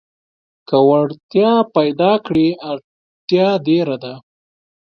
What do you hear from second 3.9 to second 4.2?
ده.